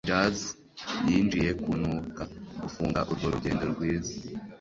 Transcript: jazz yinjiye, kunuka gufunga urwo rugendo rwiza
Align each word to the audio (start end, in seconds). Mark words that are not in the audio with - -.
jazz 0.09 0.39
yinjiye, 1.07 1.49
kunuka 1.63 2.21
gufunga 2.61 2.99
urwo 3.11 3.27
rugendo 3.33 3.63
rwiza 3.73 4.13